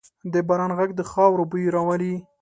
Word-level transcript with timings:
د 0.33 0.35
باران 0.47 0.71
ږغ 0.77 0.89
د 0.97 1.01
خاورو 1.11 1.43
بوی 1.51 1.65
راولي. 1.75 2.13